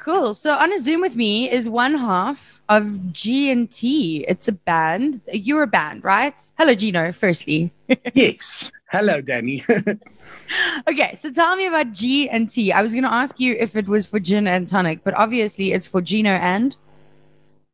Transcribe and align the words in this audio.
cool. 0.00 0.34
So 0.34 0.52
on 0.52 0.72
a 0.72 0.80
Zoom 0.80 1.00
with 1.00 1.16
me 1.16 1.50
is 1.50 1.68
one 1.68 1.94
half 1.94 2.60
of 2.68 3.12
G 3.12 3.50
and 3.50 3.70
T. 3.70 4.24
It's 4.26 4.48
a 4.48 4.52
band. 4.52 5.20
You're 5.32 5.62
a 5.62 5.66
band, 5.66 6.04
right? 6.04 6.34
Hello, 6.58 6.74
Gino. 6.74 7.12
Firstly. 7.12 7.72
yes. 8.14 8.70
Hello, 8.90 9.20
Danny. 9.20 9.62
okay, 10.88 11.14
so 11.16 11.30
tell 11.30 11.56
me 11.56 11.66
about 11.66 11.92
G 11.92 12.28
and 12.28 12.50
T. 12.50 12.72
I 12.72 12.82
was 12.82 12.92
going 12.92 13.04
to 13.04 13.12
ask 13.12 13.38
you 13.38 13.56
if 13.58 13.76
it 13.76 13.86
was 13.86 14.06
for 14.06 14.18
gin 14.18 14.46
and 14.46 14.66
tonic, 14.66 15.04
but 15.04 15.14
obviously 15.14 15.72
it's 15.72 15.86
for 15.86 16.00
Gino 16.00 16.30
and 16.30 16.76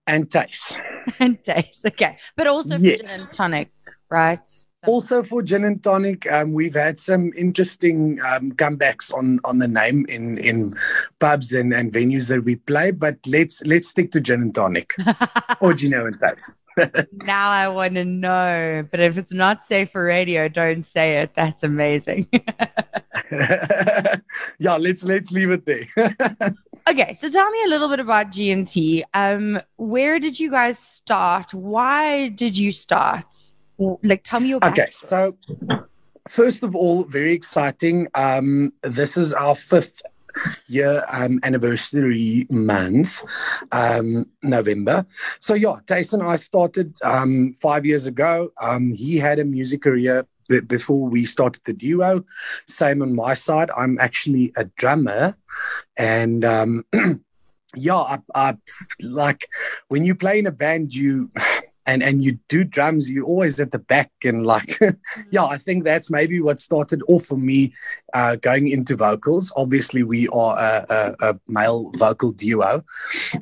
and 0.06 0.28
Tace. 0.28 0.78
and 1.18 1.42
Tace. 1.42 1.84
Okay, 1.86 2.18
but 2.36 2.46
also 2.46 2.76
yes. 2.76 2.80
for 2.80 2.88
gin 2.88 3.06
and 3.08 3.36
tonic, 3.36 3.70
right? 4.10 4.48
Also 4.86 5.22
for 5.22 5.42
gin 5.42 5.64
and 5.64 5.82
tonic, 5.82 6.30
um, 6.30 6.52
we've 6.52 6.74
had 6.74 6.98
some 6.98 7.32
interesting 7.36 8.20
um, 8.20 8.52
comebacks 8.52 9.12
on 9.12 9.40
on 9.44 9.58
the 9.58 9.68
name 9.68 10.06
in 10.08 10.38
in 10.38 10.76
pubs 11.18 11.52
and, 11.52 11.72
and 11.72 11.92
venues 11.92 12.28
that 12.28 12.44
we 12.44 12.56
play. 12.56 12.90
But 12.90 13.18
let's 13.26 13.62
let's 13.64 13.88
stick 13.88 14.12
to 14.12 14.20
gin 14.20 14.42
and 14.42 14.54
tonic, 14.54 14.94
or 15.60 15.74
Gino 15.74 16.06
and 16.06 16.18
Tace. 16.20 16.54
now 17.24 17.48
I 17.48 17.68
want 17.68 17.94
to 17.94 18.04
know. 18.04 18.86
But 18.90 19.00
if 19.00 19.16
it's 19.16 19.32
not 19.32 19.62
safe 19.62 19.90
for 19.90 20.04
radio, 20.04 20.48
don't 20.48 20.84
say 20.84 21.18
it. 21.18 21.32
That's 21.34 21.62
amazing. 21.62 22.28
yeah, 23.30 24.76
let's 24.78 25.02
let's 25.04 25.30
leave 25.32 25.50
it 25.50 25.66
there. 25.66 25.86
okay, 26.88 27.14
so 27.14 27.30
tell 27.30 27.50
me 27.50 27.64
a 27.64 27.68
little 27.68 27.88
bit 27.88 28.00
about 28.00 28.30
GNT. 28.30 29.02
Um, 29.14 29.60
where 29.76 30.20
did 30.20 30.38
you 30.38 30.50
guys 30.50 30.78
start? 30.78 31.54
Why 31.54 32.28
did 32.28 32.56
you 32.56 32.72
start? 32.72 33.55
Like, 33.78 34.22
tell 34.24 34.40
me 34.40 34.48
your. 34.48 34.64
Okay, 34.64 34.86
so 34.90 35.36
first 36.28 36.62
of 36.62 36.74
all, 36.74 37.04
very 37.04 37.32
exciting. 37.32 38.08
Um, 38.14 38.72
this 38.82 39.16
is 39.16 39.34
our 39.34 39.54
fifth 39.54 40.02
year 40.66 41.04
um, 41.10 41.40
anniversary 41.42 42.46
month, 42.50 43.22
um, 43.72 44.26
November. 44.42 45.06
So 45.40 45.54
yeah, 45.54 45.76
Tyson 45.86 46.22
I 46.22 46.36
started 46.36 46.96
um, 47.02 47.54
five 47.60 47.86
years 47.86 48.06
ago. 48.06 48.50
Um, 48.60 48.92
he 48.92 49.16
had 49.18 49.38
a 49.38 49.44
music 49.44 49.82
career 49.82 50.26
b- 50.48 50.60
before 50.60 51.06
we 51.08 51.24
started 51.24 51.62
the 51.64 51.72
duo. 51.72 52.24
Same 52.66 53.02
on 53.02 53.14
my 53.14 53.34
side. 53.34 53.70
I'm 53.76 53.98
actually 53.98 54.52
a 54.56 54.64
drummer, 54.64 55.36
and 55.96 56.44
um, 56.44 56.84
yeah, 57.74 57.96
I, 57.96 58.18
I 58.34 58.56
like 59.00 59.48
when 59.88 60.04
you 60.04 60.14
play 60.14 60.38
in 60.38 60.46
a 60.46 60.52
band, 60.52 60.94
you 60.94 61.30
and 61.86 62.02
and 62.02 62.22
you 62.22 62.38
do 62.48 62.64
drums 62.64 63.08
you're 63.08 63.24
always 63.24 63.58
at 63.60 63.72
the 63.72 63.78
back 63.78 64.10
and 64.24 64.46
like 64.46 64.78
yeah 64.80 65.40
mm. 65.40 65.50
i 65.50 65.56
think 65.56 65.84
that's 65.84 66.10
maybe 66.10 66.40
what 66.40 66.60
started 66.60 67.02
off 67.08 67.24
for 67.24 67.36
me 67.36 67.72
uh, 68.16 68.34
going 68.36 68.66
into 68.68 68.96
vocals. 68.96 69.52
Obviously 69.56 70.02
we 70.02 70.26
are 70.28 70.56
a, 70.58 70.86
a, 70.88 71.28
a 71.28 71.40
male 71.48 71.90
vocal 71.96 72.32
duo. 72.32 72.82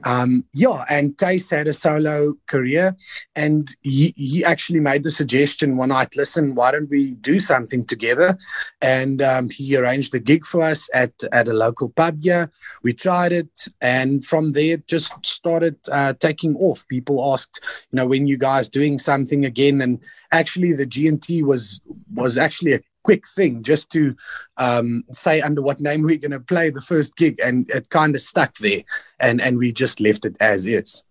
Um, 0.03 0.45
yeah 0.53 0.85
and 0.91 1.17
Tace 1.17 1.49
had 1.57 1.69
a 1.69 1.73
solo 1.73 2.35
career 2.49 2.97
and 3.37 3.73
he, 3.83 4.13
he 4.17 4.45
actually 4.45 4.81
made 4.81 5.05
the 5.05 5.13
suggestion 5.13 5.77
one 5.77 5.91
night 5.91 6.17
listen 6.17 6.57
why 6.57 6.73
don't 6.73 6.91
we 6.91 7.13
do 7.15 7.39
something 7.39 7.85
together? 7.87 8.37
And 8.83 9.23
um, 9.23 9.49
he 9.49 9.77
arranged 9.77 10.13
a 10.13 10.19
gig 10.19 10.45
for 10.45 10.63
us 10.63 10.89
at 10.93 11.13
at 11.31 11.47
a 11.47 11.53
local 11.53 11.91
pub 11.91 12.25
here. 12.25 12.51
We 12.83 12.95
tried 12.95 13.31
it 13.31 13.69
and 13.81 14.25
from 14.25 14.53
there 14.53 14.79
just 14.79 15.15
started 15.25 15.77
uh, 15.93 16.15
taking 16.19 16.57
off. 16.57 16.85
People 16.89 17.33
asked 17.33 17.61
you 17.93 17.97
know 17.97 18.07
when 18.07 18.27
you 18.27 18.37
guys 18.37 18.69
doing 18.69 18.99
something 18.99 19.45
again? 19.45 19.81
And 19.81 20.01
actually 20.33 20.73
the 20.73 20.87
gnt 20.87 21.45
was 21.45 21.81
was 22.13 22.37
actually 22.37 22.73
a 22.73 22.81
quick 23.05 23.25
thing 23.29 23.63
just 23.63 23.91
to 23.93 24.17
um, 24.57 25.05
say 25.13 25.41
under 25.41 25.63
what 25.63 25.81
name 25.81 26.03
we're 26.03 26.19
going 26.19 26.31
to 26.33 26.41
play 26.41 26.71
the 26.71 26.81
first 26.81 27.17
gig 27.17 27.39
and 27.43 27.71
it 27.71 27.89
kind 27.91 28.15
of 28.15 28.23
stuck 28.23 28.55
there 28.57 28.83
and 29.21 29.41
and 29.41 29.59
we 29.59 29.73
just 29.73 30.01
left 30.01 30.25
it 30.25 30.37
as 30.41 30.67
is 30.67 31.03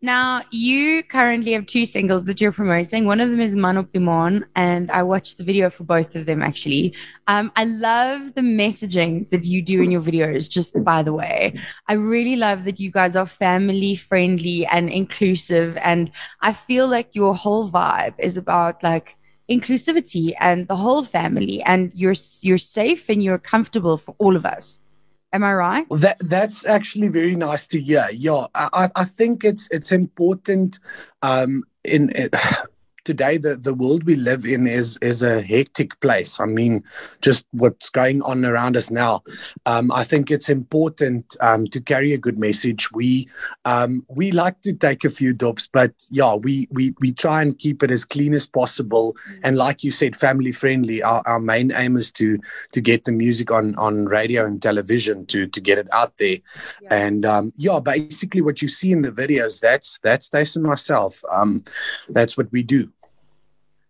now, 0.00 0.42
you 0.50 1.02
currently 1.02 1.52
have 1.52 1.66
two 1.66 1.86
singles 1.86 2.24
that 2.26 2.40
you're 2.40 2.52
promoting. 2.52 3.06
One 3.06 3.20
of 3.20 3.30
them 3.30 3.40
is 3.40 3.54
Man 3.54 3.76
op 3.76 3.92
die 3.92 4.40
and 4.56 4.90
I 4.90 5.02
watched 5.02 5.38
the 5.38 5.44
video 5.44 5.70
for 5.70 5.84
both 5.84 6.16
of 6.16 6.26
them 6.26 6.42
actually. 6.42 6.94
Um, 7.26 7.52
I 7.56 7.64
love 7.64 8.34
the 8.34 8.42
messaging 8.42 9.30
that 9.30 9.44
you 9.44 9.62
do 9.62 9.82
in 9.82 9.90
your 9.90 10.02
videos, 10.02 10.48
just 10.48 10.82
by 10.84 11.02
the 11.02 11.12
way. 11.12 11.54
I 11.88 11.94
really 11.94 12.36
love 12.36 12.64
that 12.64 12.80
you 12.80 12.90
guys 12.90 13.16
are 13.16 13.26
family 13.26 13.94
friendly 13.94 14.66
and 14.66 14.90
inclusive. 14.90 15.76
And 15.82 16.10
I 16.40 16.52
feel 16.52 16.88
like 16.88 17.14
your 17.14 17.34
whole 17.34 17.70
vibe 17.70 18.14
is 18.18 18.36
about 18.36 18.82
like, 18.82 19.16
inclusivity 19.56 20.34
and 20.40 20.68
the 20.68 20.76
whole 20.76 21.04
family 21.04 21.62
and 21.62 21.92
you're 21.94 22.18
you're 22.40 22.64
safe 22.78 23.08
and 23.08 23.22
you're 23.22 23.38
comfortable 23.54 23.96
for 23.98 24.14
all 24.18 24.36
of 24.36 24.44
us 24.46 24.82
Am 25.34 25.42
I 25.44 25.54
right? 25.54 25.86
That 25.90 26.18
that's 26.20 26.66
actually 26.66 27.08
very 27.08 27.34
nice 27.34 27.66
to 27.68 27.80
hear. 27.80 28.06
Yeah, 28.12 28.48
I, 28.54 28.90
I 28.94 29.04
think 29.04 29.44
it's 29.44 29.66
it's 29.70 29.90
important 29.90 30.78
um, 31.22 31.64
in 31.84 32.12
it, 32.14 32.34
today 33.04 33.36
the, 33.36 33.56
the 33.56 33.74
world 33.74 34.04
we 34.04 34.16
live 34.16 34.44
in 34.44 34.66
is 34.66 34.98
is 35.02 35.22
a 35.22 35.42
hectic 35.42 35.98
place. 36.00 36.40
I 36.40 36.46
mean, 36.46 36.84
just 37.20 37.46
what's 37.50 37.90
going 37.90 38.22
on 38.22 38.44
around 38.44 38.76
us 38.76 38.90
now. 38.90 39.22
Um, 39.66 39.90
I 39.92 40.04
think 40.04 40.30
it's 40.30 40.48
important 40.48 41.36
um, 41.40 41.66
to 41.68 41.80
carry 41.80 42.12
a 42.12 42.18
good 42.18 42.38
message. 42.38 42.90
We 42.92 43.28
um, 43.64 44.04
we 44.08 44.30
like 44.30 44.60
to 44.62 44.72
take 44.72 45.04
a 45.04 45.10
few 45.10 45.32
dops, 45.32 45.68
but 45.72 45.92
yeah, 46.10 46.34
we 46.34 46.68
we 46.70 46.94
we 47.00 47.12
try 47.12 47.42
and 47.42 47.58
keep 47.58 47.82
it 47.82 47.90
as 47.90 48.04
clean 48.04 48.34
as 48.34 48.46
possible. 48.46 49.14
Mm-hmm. 49.14 49.40
And 49.44 49.56
like 49.56 49.84
you 49.84 49.90
said, 49.90 50.16
family 50.16 50.52
friendly. 50.52 51.02
Our, 51.02 51.22
our 51.26 51.40
main 51.40 51.72
aim 51.72 51.96
is 51.96 52.12
to 52.12 52.38
to 52.72 52.80
get 52.80 53.04
the 53.04 53.12
music 53.12 53.50
on 53.50 53.74
on 53.76 54.06
radio 54.06 54.44
and 54.46 54.60
television 54.60 55.26
to 55.26 55.46
to 55.46 55.60
get 55.60 55.78
it 55.78 55.88
out 55.92 56.16
there. 56.18 56.38
Yeah. 56.82 56.94
And 56.94 57.26
um, 57.26 57.52
yeah, 57.56 57.80
basically 57.80 58.40
what 58.40 58.62
you 58.62 58.68
see 58.68 58.92
in 58.92 59.02
the 59.02 59.12
videos, 59.12 59.60
that's 59.60 59.98
that's 60.00 60.28
Tyson 60.28 60.62
myself. 60.62 61.22
Um, 61.30 61.64
that's 62.08 62.36
what 62.36 62.50
we 62.52 62.62
do. 62.62 62.91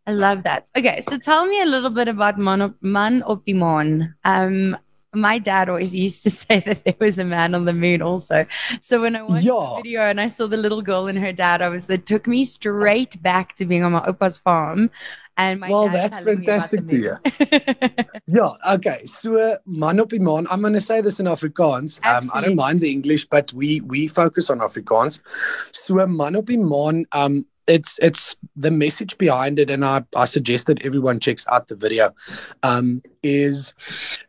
I 0.06 0.12
love 0.12 0.42
that. 0.44 0.68
Okay, 0.76 1.00
so 1.08 1.16
tell 1.16 1.46
me 1.46 1.60
a 1.62 1.66
little 1.66 1.90
bit 1.90 2.08
about 2.08 2.38
Man, 2.38 2.74
Man 2.80 3.22
op 3.22 3.44
die 3.46 3.54
Maan. 3.54 4.14
Um, 4.24 4.76
my 5.14 5.38
dad 5.38 5.68
always 5.68 5.94
used 5.94 6.22
to 6.22 6.30
say 6.42 6.60
that 6.60 6.84
there 6.84 6.94
was 6.98 7.18
a 7.18 7.24
man 7.24 7.54
on 7.54 7.64
the 7.64 7.72
moon 7.72 8.02
also. 8.02 8.46
So 8.80 9.00
when 9.00 9.16
I 9.16 9.22
watched 9.22 9.44
yeah. 9.44 9.52
the 9.52 9.82
video 9.82 10.00
and 10.02 10.20
I 10.20 10.28
saw 10.28 10.46
the 10.46 10.56
little 10.56 10.82
girl 10.82 11.06
and 11.06 11.18
her 11.18 11.32
dad, 11.32 11.62
I 11.62 11.68
was 11.68 11.86
that 11.86 12.06
took 12.06 12.26
me 12.26 12.44
straight 12.44 13.22
back 13.22 13.54
to 13.56 13.66
being 13.66 13.84
on 13.84 13.92
my 13.92 14.04
opa's 14.06 14.38
farm. 14.38 14.90
And 15.38 15.60
my 15.60 15.70
well, 15.70 15.88
that's 15.88 16.20
fantastic 16.20 16.86
to 16.88 16.98
you. 16.98 17.16
yeah, 18.26 18.50
okay. 18.74 19.06
So 19.06 19.56
man 19.64 19.98
op 20.00 20.10
die 20.10 20.19
maan. 20.19 20.46
I'm 20.50 20.60
going 20.60 20.74
to 20.74 20.80
say 20.80 21.00
this 21.00 21.20
in 21.20 21.26
Afrikaans. 21.26 22.04
Um, 22.04 22.30
I 22.34 22.42
don't 22.42 22.54
mind 22.54 22.80
the 22.80 22.90
English, 22.90 23.26
but 23.26 23.50
we 23.52 23.80
we 23.80 24.08
focus 24.08 24.50
on 24.50 24.58
Afrikaans. 24.58 25.20
So 25.72 26.06
man 26.06 26.36
op 26.36 26.46
die 26.46 26.58
maan 26.58 27.06
um 27.12 27.46
it's 27.66 27.98
it's 27.98 28.36
the 28.56 28.70
message 28.70 29.16
behind 29.18 29.58
it 29.58 29.70
and 29.70 29.84
I 29.84 30.02
I 30.16 30.24
suggest 30.24 30.66
that 30.66 30.82
everyone 30.82 31.20
checks 31.20 31.46
out 31.46 31.68
the 31.68 31.76
video 31.76 32.10
um 32.62 33.02
is 33.22 33.74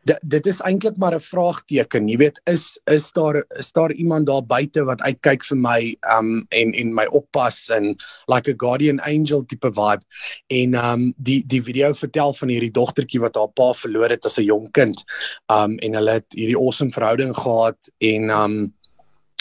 dat 0.04 0.20
dit 0.22 0.46
is 0.46 0.60
eintlik 0.60 0.96
maar 0.96 1.14
'n 1.14 1.20
vraagteken 1.20 2.08
jy 2.08 2.16
weet 2.16 2.40
is 2.44 2.78
is 2.84 3.12
daar 3.12 3.44
is 3.58 3.72
daar 3.72 3.92
iemand 3.92 4.26
daar 4.26 4.46
buite 4.46 4.84
wat 4.84 5.02
uitkyk 5.02 5.44
vir 5.44 5.56
my 5.56 5.96
um 6.18 6.46
en 6.48 6.72
en 6.72 6.94
my 6.94 7.06
oppas 7.06 7.68
en 7.68 7.96
like 8.26 8.50
a 8.50 8.54
guardian 8.56 9.00
angel 9.00 9.44
tipe 9.46 9.72
vibe? 9.72 10.04
En 10.46 10.74
um 10.74 11.14
die 11.16 11.42
die 11.46 11.62
video 11.62 11.92
vertel 11.92 12.32
van 12.32 12.48
hierdie 12.48 12.70
dogtertjie 12.70 13.20
wat 13.20 13.34
haar 13.34 13.48
pa 13.48 13.72
verloor 13.72 14.10
het 14.10 14.24
as 14.24 14.38
'n 14.38 14.44
jong 14.44 14.70
kind 14.70 15.04
um 15.50 15.78
en 15.78 15.94
hulle 15.94 16.10
het 16.10 16.30
hierdie 16.34 16.58
awesome 16.58 16.90
verhouding 16.90 17.34
gehad 17.36 17.90
en 17.98 18.30
um 18.30 18.74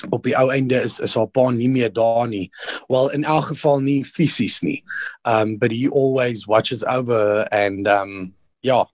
op 0.09 0.23
die 0.23 0.35
ou 0.35 0.49
einde 0.51 0.81
is 0.81 0.99
is 0.99 1.15
haar 1.15 1.27
pa 1.27 1.49
nie 1.51 1.69
meer 1.69 1.93
daar 1.93 2.27
nie. 2.27 2.49
Well 2.87 3.09
in 3.13 3.23
elk 3.23 3.51
geval 3.51 3.79
nie 3.79 4.03
fisies 4.03 4.61
nie. 4.61 4.83
Um 5.23 5.57
but 5.57 5.71
he 5.71 5.89
always 5.89 6.47
watches 6.47 6.83
over 6.83 7.47
and 7.51 7.87
um 7.87 8.33
yeah, 8.61 8.85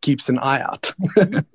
keeps 0.00 0.28
an 0.28 0.38
eye 0.38 0.62
out. 0.62 0.94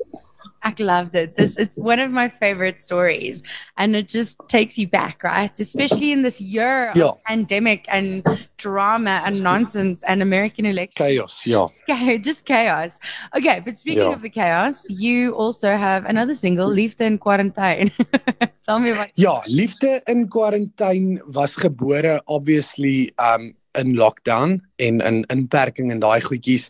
I 0.70 0.84
loved 0.84 1.16
it. 1.16 1.36
This 1.36 1.58
it's 1.58 1.78
one 1.78 2.00
of 2.00 2.12
my 2.12 2.30
favorite 2.30 2.82
stories, 2.82 3.44
and 3.78 3.96
it 3.96 4.08
just 4.08 4.38
takes 4.48 4.78
you 4.78 4.88
back, 4.88 5.24
right? 5.24 5.58
Especially 5.60 6.12
in 6.12 6.22
this 6.22 6.40
year 6.40 6.92
yeah. 6.96 7.06
of 7.06 7.24
pandemic 7.24 7.86
and 7.88 8.24
drama 8.58 9.22
and 9.26 9.42
nonsense 9.42 10.04
and 10.04 10.22
American 10.22 10.66
election 10.66 11.06
chaos. 11.06 11.46
Yeah, 11.88 12.18
just 12.18 12.46
chaos. 12.46 13.00
Okay, 13.36 13.62
but 13.66 13.78
speaking 13.78 14.04
yeah. 14.04 14.14
of 14.14 14.22
the 14.22 14.30
chaos, 14.30 14.86
you 14.90 15.34
also 15.34 15.76
have 15.76 16.06
another 16.06 16.36
single, 16.36 16.70
Liefde 16.70 17.02
in 17.02 17.18
Quarantine. 17.18 17.92
Tell 18.66 18.80
me 18.80 18.92
about. 18.92 19.10
Ja, 19.16 19.42
Liefde 19.48 20.02
in 20.08 20.28
Quarantine 20.28 21.22
was 21.28 21.56
gebore 21.56 22.22
obviously 22.28 23.14
um 23.18 23.54
in 23.78 23.96
lockdown 23.96 24.62
en 24.78 25.02
in 25.02 25.24
inperking 25.30 25.92
en 25.92 26.00
daai 26.00 26.22
goedjies 26.22 26.70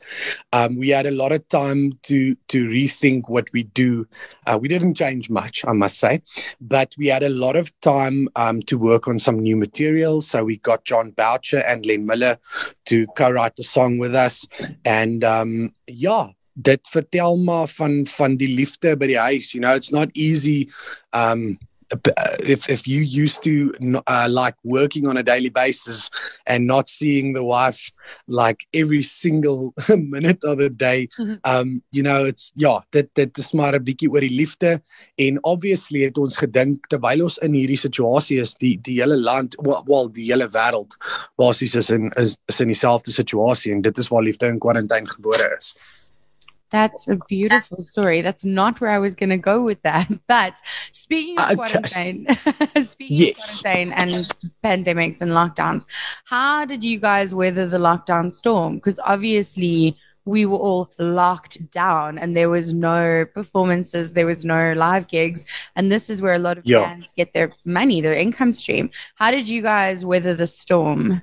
um 0.51 0.77
we 0.77 0.89
had 0.89 1.05
a 1.05 1.11
lot 1.11 1.31
of 1.31 1.47
time 1.49 1.91
to 2.01 2.35
to 2.47 2.65
rethink 2.67 3.29
what 3.29 3.51
we 3.53 3.63
do. 3.63 4.05
Uh, 4.45 4.57
we 4.61 4.67
didn't 4.67 4.95
change 4.95 5.29
much 5.29 5.63
i 5.65 5.71
must 5.73 5.99
say 5.99 6.21
but 6.59 6.95
we 6.97 7.07
had 7.07 7.23
a 7.23 7.29
lot 7.29 7.55
of 7.55 7.71
time 7.81 8.27
um 8.35 8.61
to 8.61 8.77
work 8.77 9.07
on 9.07 9.19
some 9.19 9.39
new 9.39 9.55
material 9.55 10.21
so 10.21 10.43
we 10.43 10.57
got 10.57 10.85
John 10.85 11.11
Boucher 11.11 11.59
and 11.59 11.85
Len 11.85 12.05
Miller 12.05 12.37
to 12.85 13.07
co-write 13.17 13.55
the 13.55 13.63
song 13.63 13.97
with 13.97 14.15
us. 14.15 14.47
And 14.85 15.23
um 15.23 15.73
yeah 15.87 16.29
dit 16.61 16.87
vertel 16.91 17.37
maar 17.37 17.67
van 17.67 18.05
van 18.05 18.35
die 18.37 18.49
liefde 18.51 18.97
by 18.97 19.07
die 19.07 19.19
huis. 19.19 19.53
You 19.53 19.61
know 19.61 19.75
it's 19.75 19.91
not 19.91 20.09
easy 20.13 20.69
um 21.13 21.57
if 22.39 22.69
if 22.69 22.87
you 22.87 23.01
used 23.01 23.43
to 23.43 23.73
uh, 24.07 24.27
like 24.29 24.55
working 24.63 25.07
on 25.07 25.17
a 25.17 25.23
daily 25.23 25.49
basis 25.49 26.09
and 26.45 26.67
not 26.67 26.87
seeing 26.87 27.33
the 27.33 27.43
wife 27.43 27.91
like 28.27 28.65
every 28.73 29.01
single 29.01 29.73
minute 29.89 30.43
of 30.43 30.57
the 30.59 30.69
day 30.69 31.07
mm-hmm. 31.19 31.35
um 31.43 31.81
you 31.91 32.03
know 32.03 32.25
it's 32.25 32.51
ja 32.55 32.81
dit 32.91 33.09
dit 33.13 33.37
is 33.37 33.51
maar 33.53 33.73
'n 33.73 33.83
bietjie 33.83 34.09
oor 34.09 34.21
die 34.21 34.35
liefde 34.35 34.81
en 35.17 35.43
obviously 35.43 36.03
het 36.03 36.17
ons 36.17 36.37
gedink 36.37 36.87
terwyl 36.87 37.23
ons 37.23 37.37
in 37.37 37.53
hierdie 37.53 37.79
situasie 37.79 38.39
is 38.39 38.55
die 38.55 38.77
die 38.81 39.01
hele 39.01 39.17
land 39.17 39.55
wel, 39.61 39.83
wel 39.85 40.11
die 40.11 40.29
hele 40.31 40.49
wêreld 40.49 40.97
basies 41.35 41.75
is 41.75 41.89
in 41.89 42.11
is, 42.15 42.37
is 42.45 42.59
in 42.59 42.67
dieselfde 42.67 43.11
situasie 43.11 43.73
en 43.73 43.81
dit 43.81 43.97
is 43.97 44.07
waar 44.07 44.23
liefde 44.23 44.47
in 44.47 44.59
kwarantyne 44.59 45.09
gebore 45.09 45.55
is 45.57 45.75
That's 46.71 47.07
a 47.07 47.17
beautiful 47.27 47.81
story. 47.81 48.21
That's 48.21 48.45
not 48.45 48.79
where 48.79 48.91
I 48.91 48.99
was 48.99 49.15
going 49.15 49.29
to 49.29 49.37
go 49.37 49.61
with 49.61 49.81
that. 49.83 50.09
But 50.27 50.55
speaking 50.91 51.39
of 51.39 51.45
okay. 51.45 51.55
quarantine, 51.55 52.27
speaking 52.83 53.17
yes. 53.17 53.55
of 53.55 53.61
quarantine 53.61 53.93
and 53.93 54.31
pandemics 54.63 55.21
and 55.21 55.31
lockdowns, 55.31 55.85
how 56.25 56.65
did 56.65 56.83
you 56.83 56.99
guys 56.99 57.33
weather 57.33 57.65
the 57.67 57.79
lockdown 57.79 58.31
storm? 58.31 58.75
Because 58.75 58.99
obviously 59.03 59.97
we 60.25 60.45
were 60.45 60.57
all 60.57 60.91
locked 60.99 61.71
down 61.71 62.19
and 62.19 62.37
there 62.37 62.49
was 62.49 62.73
no 62.73 63.25
performances, 63.33 64.13
there 64.13 64.27
was 64.27 64.45
no 64.45 64.73
live 64.73 65.07
gigs. 65.07 65.45
And 65.75 65.91
this 65.91 66.09
is 66.09 66.21
where 66.21 66.35
a 66.35 66.39
lot 66.39 66.57
of 66.57 66.65
yeah. 66.65 66.81
bands 66.81 67.11
get 67.17 67.33
their 67.33 67.51
money, 67.65 68.01
their 68.01 68.13
income 68.13 68.53
stream. 68.53 68.91
How 69.15 69.31
did 69.31 69.47
you 69.47 69.61
guys 69.61 70.05
weather 70.05 70.35
the 70.35 70.47
storm? 70.47 71.21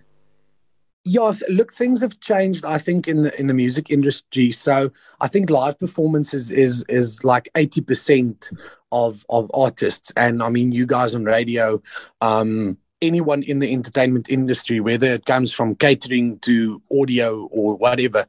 Yeah, 1.08 1.32
look, 1.48 1.72
things 1.72 2.00
have 2.00 2.18
changed. 2.18 2.64
I 2.64 2.78
think 2.78 3.06
in 3.06 3.22
the 3.22 3.40
in 3.40 3.46
the 3.46 3.54
music 3.54 3.90
industry. 3.90 4.50
So 4.50 4.90
I 5.20 5.28
think 5.28 5.50
live 5.50 5.78
performances 5.78 6.50
is 6.50 6.84
is 6.88 7.22
like 7.22 7.48
eighty 7.56 7.80
percent 7.80 8.50
of 8.90 9.24
of 9.28 9.48
artists, 9.54 10.10
and 10.16 10.42
I 10.42 10.48
mean, 10.48 10.72
you 10.72 10.84
guys 10.84 11.14
on 11.14 11.24
radio. 11.24 11.80
Um, 12.20 12.78
anyone 13.02 13.42
in 13.42 13.58
the 13.58 13.70
entertainment 13.72 14.30
industry 14.30 14.80
whether 14.80 15.12
it 15.12 15.26
comes 15.26 15.52
from 15.52 15.74
catering 15.74 16.38
to 16.38 16.80
audio 16.90 17.46
or 17.52 17.76
whatever. 17.76 18.24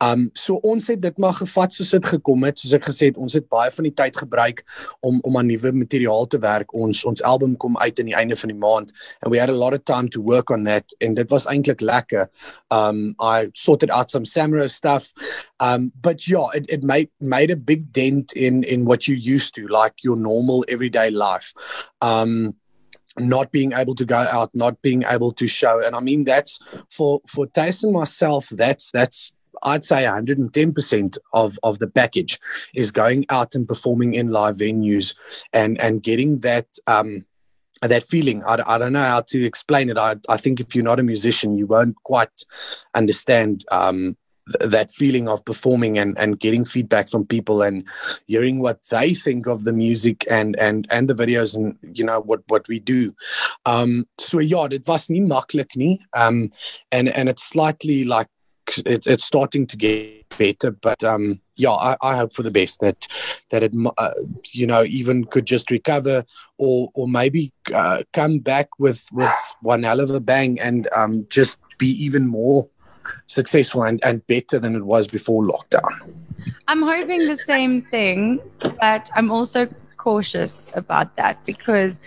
Um 0.00 0.30
so 0.34 0.60
ons 0.62 0.86
het 0.86 1.00
dit 1.02 1.18
maar 1.18 1.34
gevat 1.34 1.72
soos 1.72 1.90
dit 1.90 2.06
gekom 2.06 2.44
het. 2.46 2.58
Soos 2.58 2.76
ek 2.78 2.86
gesê 2.86 3.10
het, 3.10 3.18
ons 3.18 3.34
het 3.34 3.48
baie 3.50 3.70
van 3.74 3.88
die 3.88 3.94
tyd 3.94 4.16
gebruik 4.16 4.62
om 5.02 5.18
om 5.26 5.38
aan 5.38 5.50
nuwe 5.50 5.72
materiaal 5.74 6.26
te 6.30 6.38
werk. 6.38 6.70
Ons 6.74 7.02
ons 7.04 7.22
album 7.26 7.56
kom 7.56 7.78
uit 7.78 7.98
aan 7.98 8.12
die 8.12 8.18
einde 8.18 8.38
van 8.38 8.54
die 8.54 8.58
maand 8.58 8.94
and 9.22 9.32
we 9.34 9.42
had 9.42 9.50
a 9.50 9.58
lot 9.58 9.74
of 9.74 9.84
time 9.84 10.08
to 10.08 10.22
work 10.22 10.50
on 10.50 10.62
that 10.70 10.94
and 11.00 11.16
dit 11.16 11.30
was 11.30 11.48
eintlik 11.50 11.82
lekker. 11.82 12.28
Um 12.70 13.16
I 13.18 13.50
sorted 13.54 13.90
out 13.90 14.10
some 14.10 14.24
Samro 14.24 14.70
stuff. 14.70 15.10
Um 15.58 15.90
but 16.00 16.28
yeah, 16.28 16.46
it 16.54 16.70
it 16.70 16.82
made 16.82 17.10
made 17.18 17.50
a 17.50 17.56
big 17.56 17.90
dent 17.92 18.32
in 18.32 18.62
in 18.62 18.84
what 18.84 19.08
you 19.08 19.16
used 19.16 19.54
to 19.56 19.66
like 19.66 20.04
your 20.06 20.16
normal 20.16 20.64
everyday 20.68 21.10
life. 21.10 21.52
Um 22.00 22.54
not 23.18 23.52
being 23.52 23.72
able 23.72 23.94
to 23.94 24.04
go 24.04 24.16
out, 24.16 24.50
not 24.54 24.80
being 24.82 25.04
able 25.08 25.32
to 25.32 25.46
show. 25.46 25.84
And 25.84 25.94
I 25.94 26.00
mean, 26.00 26.24
that's 26.24 26.60
for, 26.90 27.20
for 27.26 27.46
Tyson 27.46 27.92
myself, 27.92 28.48
that's, 28.50 28.90
that's, 28.90 29.32
I'd 29.62 29.84
say 29.84 30.02
110% 30.02 31.18
of, 31.32 31.58
of 31.62 31.78
the 31.78 31.86
package 31.86 32.40
is 32.74 32.90
going 32.90 33.26
out 33.28 33.54
and 33.54 33.68
performing 33.68 34.14
in 34.14 34.30
live 34.30 34.56
venues 34.56 35.14
and, 35.52 35.80
and 35.80 36.02
getting 36.02 36.40
that, 36.40 36.66
um, 36.86 37.26
that 37.82 38.04
feeling. 38.04 38.42
I, 38.44 38.62
I 38.66 38.78
don't 38.78 38.92
know 38.92 39.04
how 39.04 39.20
to 39.20 39.44
explain 39.44 39.90
it. 39.90 39.98
I, 39.98 40.16
I 40.28 40.36
think 40.36 40.60
if 40.60 40.74
you're 40.74 40.84
not 40.84 41.00
a 41.00 41.04
musician, 41.04 41.58
you 41.58 41.66
won't 41.66 41.96
quite 42.04 42.44
understand, 42.94 43.64
um, 43.70 44.16
that 44.60 44.90
feeling 44.90 45.28
of 45.28 45.44
performing 45.44 45.98
and 45.98 46.18
and 46.18 46.40
getting 46.40 46.64
feedback 46.64 47.08
from 47.08 47.26
people 47.26 47.62
and 47.62 47.86
hearing 48.26 48.60
what 48.60 48.80
they 48.90 49.14
think 49.14 49.46
of 49.46 49.64
the 49.64 49.72
music 49.72 50.24
and 50.30 50.58
and 50.58 50.86
and 50.90 51.08
the 51.08 51.14
videos 51.14 51.54
and 51.54 51.76
you 51.96 52.04
know 52.04 52.20
what 52.20 52.42
what 52.48 52.66
we 52.68 52.78
do. 52.78 53.14
Um 53.66 54.06
so 54.18 54.40
yeah 54.40 54.66
it 54.70 54.86
was 54.86 55.08
nie 55.08 55.20
maklik 55.20 55.76
nie. 55.76 56.00
Um 56.14 56.50
and 56.90 57.08
and 57.08 57.28
it's 57.28 57.44
slightly 57.44 58.04
like 58.04 58.28
it's 58.86 59.06
it's 59.06 59.24
starting 59.24 59.66
to 59.66 59.76
get 59.76 60.24
better 60.38 60.70
but 60.70 61.02
um 61.04 61.40
yeah 61.56 61.72
i, 61.72 61.96
I 62.00 62.16
hope 62.16 62.32
for 62.32 62.42
the 62.42 62.50
best 62.50 62.80
that 62.80 63.08
that 63.50 63.62
it 63.62 63.74
uh, 63.98 64.12
you 64.52 64.66
know 64.66 64.84
even 64.84 65.24
could 65.24 65.46
just 65.46 65.70
recover 65.70 66.24
or 66.58 66.90
or 66.94 67.08
maybe 67.08 67.52
uh, 67.74 68.04
come 68.12 68.38
back 68.38 68.68
with 68.78 69.04
with 69.12 69.34
one 69.60 69.82
hell 69.82 70.00
of 70.00 70.10
a 70.10 70.20
bang 70.20 70.60
and 70.60 70.88
um 70.94 71.26
just 71.28 71.58
be 71.78 71.88
even 71.88 72.26
more 72.26 72.68
successful 73.26 73.82
and, 73.82 74.04
and 74.04 74.26
better 74.26 74.58
than 74.58 74.74
it 74.76 74.84
was 74.84 75.08
before 75.08 75.42
lockdown. 75.42 76.14
I'm 76.68 76.82
hoping 76.82 77.28
the 77.28 77.36
same 77.36 77.82
thing, 77.82 78.40
but 78.80 79.10
I'm 79.14 79.30
also 79.30 79.68
cautious 79.96 80.66
about 80.74 81.16
that 81.16 81.44
because 81.44 82.00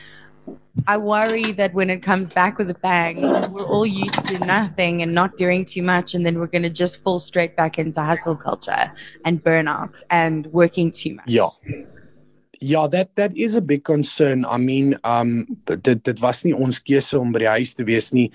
I 0.88 0.97
worry 0.97 1.51
that 1.53 1.74
when 1.74 1.89
it 1.89 2.01
comes 2.01 2.31
back 2.31 2.57
with 2.57 2.69
a 2.69 2.74
bang, 2.74 3.21
we're 3.21 3.65
all 3.65 3.86
used 3.86 4.27
to 4.27 4.45
nothing 4.45 5.01
and 5.01 5.13
not 5.13 5.38
doing 5.38 5.65
too 5.65 5.81
much, 5.81 6.13
and 6.13 6.25
then 6.25 6.38
we're 6.38 6.47
going 6.47 6.63
to 6.63 6.69
just 6.69 7.01
fall 7.01 7.19
straight 7.19 7.56
back 7.56 7.80
into 7.80 8.01
hustle 8.01 8.36
culture 8.36 8.91
and 9.24 9.41
burnout 9.44 10.03
and 10.09 10.48
working 10.48 10.91
too 10.91 11.15
much. 11.15 11.27
Yeah. 11.27 11.50
Ja, 12.62 12.88
that 12.88 13.15
that 13.15 13.36
is 13.38 13.56
a 13.56 13.62
big 13.62 13.83
concern. 13.83 14.45
I 14.45 14.57
mean, 14.57 14.98
um 15.03 15.45
dit 15.65 16.03
dit 16.03 16.19
was 16.21 16.45
nie 16.45 16.53
ons 16.53 16.80
keuse 16.80 17.13
om 17.19 17.31
by 17.31 17.44
die 17.44 17.51
huis 17.59 17.75
te 17.75 17.83
wees 17.83 18.13
nie. 18.13 18.31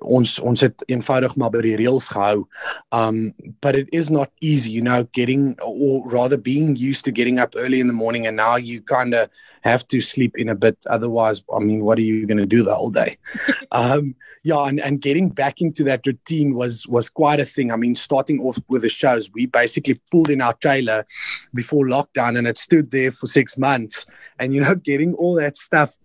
Ons 0.00 0.38
ons 0.38 0.60
het 0.60 0.84
eenvoudig 0.88 1.36
maar 1.36 1.50
by 1.54 1.62
die 1.64 1.76
reëls 1.80 2.08
gehou. 2.12 2.46
Um 2.92 3.32
but 3.60 3.74
it 3.74 3.88
is 3.92 4.10
not 4.10 4.30
easy, 4.40 4.72
you 4.72 4.82
know, 4.82 5.04
getting 5.12 5.56
or 5.60 6.08
rather 6.10 6.36
being 6.36 6.76
used 6.76 7.04
to 7.04 7.12
getting 7.12 7.38
up 7.38 7.54
early 7.56 7.80
in 7.80 7.86
the 7.86 7.96
morning 7.96 8.26
and 8.26 8.36
now 8.36 8.56
you 8.56 8.80
kind 8.82 9.14
of 9.14 9.28
have 9.62 9.86
to 9.88 10.00
sleep 10.00 10.38
in 10.38 10.48
a 10.48 10.54
bit 10.54 10.76
otherwise 10.88 11.42
I 11.54 11.58
mean, 11.58 11.84
what 11.84 11.98
are 11.98 12.02
you 12.02 12.26
going 12.26 12.38
to 12.38 12.46
do 12.46 12.62
the 12.62 12.74
whole 12.74 12.90
day? 12.90 13.16
um 13.72 14.14
yeah, 14.42 14.64
and 14.64 14.80
and 14.80 15.00
getting 15.00 15.28
back 15.28 15.60
into 15.60 15.84
that 15.84 16.06
routine 16.06 16.54
was 16.54 16.86
was 16.86 17.10
quite 17.10 17.40
a 17.40 17.44
thing. 17.44 17.72
I 17.72 17.76
mean, 17.76 17.94
starting 17.94 18.40
off 18.40 18.58
with 18.68 18.82
the 18.82 18.88
shows, 18.88 19.30
we 19.32 19.46
basically 19.46 20.00
pulled 20.10 20.30
in 20.30 20.40
our 20.40 20.54
trailer 20.54 21.06
before 21.54 21.86
lockdown 21.86 22.38
and 22.38 22.46
it 22.46 22.56
stood 22.56 22.90
there 22.90 23.12
for 23.12 23.26
6 23.26 23.58
months 23.58 24.06
and 24.38 24.54
you 24.54 24.60
know 24.60 24.74
getting 24.74 25.14
all 25.14 25.34
that 25.34 25.56
stuff 25.56 25.96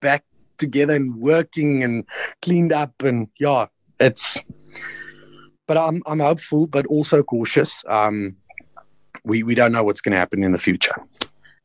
back 0.00 0.24
together 0.58 0.94
and 0.94 1.16
working 1.16 1.82
and 1.82 2.04
cleaned 2.42 2.72
up 2.72 3.02
and 3.02 3.28
yeah 3.38 3.66
it's 4.00 4.38
but 5.66 5.76
i'm 5.76 6.02
i'm 6.06 6.20
hopeful 6.20 6.66
but 6.66 6.86
also 6.86 7.22
cautious. 7.22 7.84
Um 7.88 8.36
we 9.24 9.42
we 9.42 9.54
don't 9.54 9.72
know 9.72 9.82
what's 9.82 10.00
going 10.00 10.12
to 10.12 10.18
happen 10.18 10.44
in 10.44 10.52
the 10.52 10.58
future. 10.58 10.94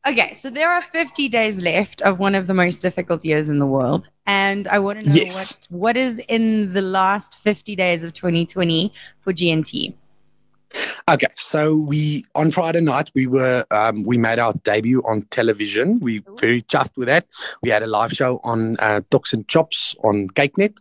Okay 0.06 0.34
so 0.34 0.50
there 0.50 0.70
are 0.70 0.82
50 0.82 1.28
days 1.28 1.60
left 1.62 2.02
of 2.02 2.18
one 2.18 2.34
of 2.34 2.46
the 2.46 2.54
most 2.54 2.80
difficult 2.80 3.24
years 3.24 3.48
in 3.48 3.58
the 3.60 3.66
world 3.66 4.08
and 4.26 4.68
i 4.68 4.78
want 4.78 5.00
to 5.00 5.06
know 5.06 5.14
yes. 5.14 5.34
what 5.34 5.66
what 5.70 5.96
is 5.96 6.20
in 6.28 6.72
the 6.72 6.82
last 6.82 7.34
50 7.34 7.74
days 7.76 8.04
of 8.04 8.12
2020 8.12 8.92
for 9.20 9.32
gnt 9.32 9.94
Okay, 11.08 11.28
so 11.36 11.74
we 11.74 12.24
on 12.34 12.50
Friday 12.50 12.80
night 12.80 13.10
we 13.14 13.26
were 13.26 13.64
um, 13.70 14.04
we 14.04 14.18
made 14.18 14.38
our 14.38 14.54
debut 14.64 15.02
on 15.06 15.22
television. 15.22 15.98
We 16.00 16.18
Ooh. 16.18 16.36
very 16.40 16.62
chuffed 16.62 16.96
with 16.96 17.08
that. 17.08 17.26
We 17.62 17.70
had 17.70 17.82
a 17.82 17.86
live 17.86 18.12
show 18.12 18.40
on 18.44 18.76
uh, 18.78 19.00
Talks 19.10 19.32
and 19.32 19.46
Chops 19.48 19.94
on 20.04 20.28
kykNET, 20.28 20.76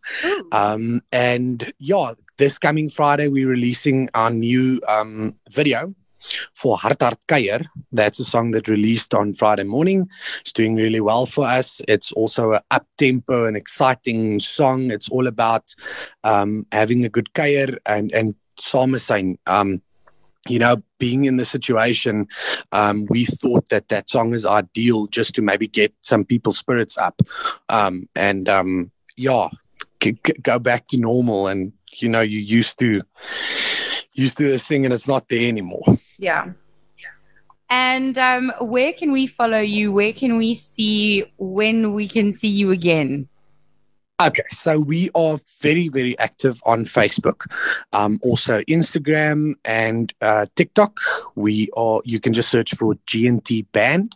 um, 0.51 1.01
and 1.11 1.73
yeah, 1.79 2.13
this 2.37 2.57
coming 2.57 2.89
Friday 2.89 3.27
we're 3.27 3.49
releasing 3.49 4.09
our 4.13 4.29
new 4.29 4.79
um, 4.87 5.35
video 5.49 5.93
for 6.53 6.77
Hart 6.77 7.01
Hart 7.01 7.19
Kuier. 7.27 7.65
That's 7.91 8.19
a 8.19 8.23
song 8.23 8.51
that 8.51 8.67
released 8.67 9.13
on 9.13 9.33
Friday 9.33 9.63
morning. 9.63 10.07
It's 10.41 10.53
doing 10.53 10.75
really 10.75 11.01
well 11.01 11.25
for 11.25 11.47
us. 11.47 11.81
It's 11.87 12.11
also 12.11 12.53
an 12.53 12.61
up 12.69 12.85
tempo 12.97 13.45
and 13.45 13.57
exciting 13.57 14.39
song. 14.39 14.91
It's 14.91 15.09
all 15.09 15.27
about 15.27 15.73
um, 16.23 16.65
having 16.71 17.03
a 17.05 17.09
good 17.09 17.33
kuier 17.33 17.77
and 17.85 18.11
and 18.11 18.35
Sam 18.61 18.93
is 18.95 19.03
saying, 19.03 19.39
um, 19.47 19.81
you 20.47 20.59
know, 20.59 20.81
being 20.97 21.25
in 21.25 21.37
the 21.37 21.45
situation, 21.45 22.27
um, 22.71 23.05
we 23.09 23.25
thought 23.25 23.69
that 23.69 23.89
that 23.89 24.09
song 24.09 24.33
is 24.33 24.45
ideal 24.45 25.07
just 25.07 25.35
to 25.35 25.41
maybe 25.41 25.67
get 25.67 25.93
some 26.01 26.25
people's 26.25 26.57
spirits 26.57 26.97
up, 26.97 27.21
um, 27.69 28.09
and 28.15 28.49
um, 28.49 28.91
yeah, 29.17 29.49
c- 30.01 30.17
c- 30.25 30.33
go 30.41 30.57
back 30.57 30.87
to 30.87 30.97
normal. 30.97 31.47
And 31.47 31.73
you 31.97 32.09
know, 32.09 32.21
you 32.21 32.39
used 32.39 32.79
to 32.79 33.01
used 34.13 34.37
to 34.37 34.43
this 34.45 34.67
thing, 34.67 34.85
and 34.85 34.93
it's 34.93 35.07
not 35.07 35.27
there 35.29 35.47
anymore. 35.47 35.83
Yeah. 36.17 36.51
And 37.69 38.17
um, 38.17 38.51
where 38.59 38.91
can 38.91 39.13
we 39.13 39.27
follow 39.27 39.61
you? 39.61 39.93
Where 39.93 40.11
can 40.11 40.37
we 40.37 40.55
see 40.55 41.23
when 41.37 41.93
we 41.93 42.05
can 42.05 42.33
see 42.33 42.49
you 42.49 42.71
again? 42.71 43.29
Okay, 44.27 44.43
so 44.51 44.77
we 44.77 45.09
are 45.15 45.39
very, 45.61 45.87
very 45.87 46.17
active 46.19 46.61
on 46.63 46.85
Facebook, 46.85 47.47
um, 47.91 48.19
also 48.21 48.61
Instagram 48.69 49.55
and 49.65 50.13
uh, 50.21 50.45
TikTok. 50.55 50.99
We 51.33 51.69
are. 51.75 52.01
You 52.05 52.19
can 52.19 52.31
just 52.31 52.49
search 52.49 52.75
for 52.75 52.93
GNT 53.07 53.65
Band. 53.71 54.15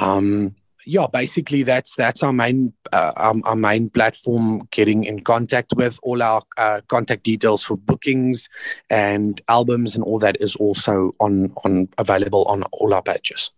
Um, 0.00 0.56
yeah, 0.84 1.06
basically 1.06 1.62
that's 1.62 1.94
that's 1.94 2.24
our 2.24 2.32
main 2.32 2.72
uh, 2.92 3.12
our, 3.16 3.34
our, 3.44 3.54
main 3.54 3.88
platform. 3.88 4.66
Getting 4.72 5.04
in 5.04 5.20
contact 5.20 5.72
with 5.76 6.00
all 6.02 6.20
our 6.20 6.42
uh, 6.58 6.80
contact 6.88 7.22
details 7.22 7.62
for 7.62 7.76
bookings 7.76 8.48
and 8.90 9.40
albums 9.48 9.94
and 9.94 10.02
all 10.02 10.18
that 10.18 10.36
is 10.40 10.56
also 10.56 11.12
on 11.20 11.52
on 11.64 11.88
available 11.98 12.46
on 12.46 12.64
all 12.72 12.92
our 12.92 13.02
pages. 13.02 13.50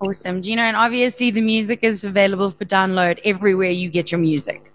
Awesome, 0.00 0.42
Gino, 0.42 0.62
and 0.62 0.76
obviously 0.76 1.30
the 1.30 1.40
music 1.40 1.84
is 1.84 2.02
available 2.02 2.50
for 2.50 2.64
download 2.64 3.20
everywhere 3.24 3.70
you 3.70 3.88
get 3.88 4.10
your 4.10 4.20
music. 4.20 4.73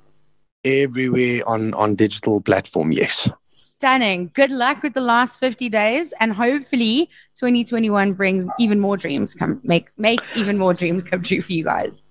Everywhere 0.66 1.48
on 1.48 1.74
on 1.74 1.96
digital 1.96 2.42
platform, 2.42 2.92
yes. 2.92 3.30
Stunning. 3.54 4.32
Good 4.34 4.52
luck 4.52 4.84
with 4.84 4.94
the 4.94 5.02
last 5.02 5.40
50 5.40 5.70
days 5.70 6.14
and 6.20 6.34
hopefully 6.34 7.10
2021 7.36 8.14
brings 8.14 8.46
even 8.58 8.80
more 8.80 8.98
dreams 8.98 9.34
come 9.34 9.62
makes 9.64 9.98
makes 9.98 10.36
even 10.36 10.58
more 10.58 10.74
dreams 10.74 11.04
come 11.04 11.22
true 11.22 11.42
for 11.42 11.54
you 11.54 11.64
guys. 11.64 12.04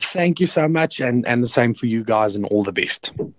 Thank 0.00 0.40
you 0.40 0.46
so 0.46 0.68
much 0.68 1.00
and 1.00 1.26
and 1.26 1.42
the 1.42 1.48
same 1.48 1.74
for 1.74 1.86
you 1.86 2.02
guys 2.02 2.34
and 2.34 2.46
all 2.46 2.62
the 2.62 2.72
best. 2.72 3.12
Awesome. 3.18 3.34